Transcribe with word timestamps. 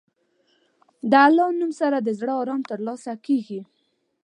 د 1.11 1.13
الله 1.27 1.47
نوم 1.59 1.71
سره 1.81 1.97
د 2.01 2.09
زړه 2.19 2.33
ارام 2.41 2.61
ترلاسه 2.71 3.11
کېږي. 3.25 3.61